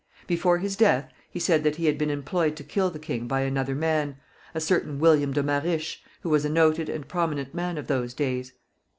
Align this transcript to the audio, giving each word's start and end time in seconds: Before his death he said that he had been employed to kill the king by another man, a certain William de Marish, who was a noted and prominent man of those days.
Before 0.25 0.57
his 0.57 0.75
death 0.75 1.11
he 1.29 1.37
said 1.39 1.63
that 1.63 1.75
he 1.75 1.85
had 1.85 1.95
been 1.99 2.09
employed 2.09 2.55
to 2.55 2.63
kill 2.63 2.89
the 2.89 2.97
king 2.97 3.27
by 3.27 3.41
another 3.41 3.75
man, 3.75 4.17
a 4.55 4.59
certain 4.59 4.97
William 4.97 5.31
de 5.31 5.43
Marish, 5.43 6.03
who 6.21 6.29
was 6.31 6.43
a 6.43 6.49
noted 6.49 6.89
and 6.89 7.07
prominent 7.07 7.53
man 7.53 7.77
of 7.77 7.85
those 7.85 8.15
days. 8.15 8.53